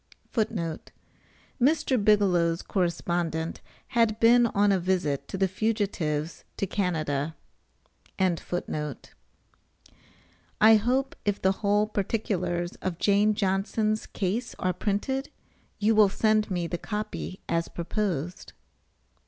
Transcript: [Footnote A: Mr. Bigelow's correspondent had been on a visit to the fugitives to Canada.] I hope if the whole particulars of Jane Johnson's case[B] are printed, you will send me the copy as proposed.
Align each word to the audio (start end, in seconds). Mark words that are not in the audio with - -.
[Footnote 0.31 0.89
A: 0.89 0.93
Mr. 1.63 2.03
Bigelow's 2.03 2.63
correspondent 2.63 3.61
had 3.89 4.19
been 4.19 4.47
on 4.47 4.71
a 4.71 4.79
visit 4.79 5.27
to 5.27 5.37
the 5.37 5.47
fugitives 5.47 6.43
to 6.57 6.65
Canada.] 6.65 7.35
I 8.17 8.39
hope 10.77 11.15
if 11.23 11.39
the 11.39 11.51
whole 11.51 11.85
particulars 11.85 12.73
of 12.77 12.97
Jane 12.97 13.35
Johnson's 13.35 14.07
case[B] 14.07 14.55
are 14.57 14.73
printed, 14.73 15.29
you 15.77 15.93
will 15.93 16.09
send 16.09 16.49
me 16.49 16.65
the 16.65 16.79
copy 16.79 17.41
as 17.47 17.67
proposed. 17.67 18.53